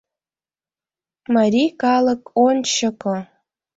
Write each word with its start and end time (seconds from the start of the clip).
МАРИЙ 1.33 1.67
КАЛЫК, 1.81 2.21
ОНЧЫКО! 2.45 3.13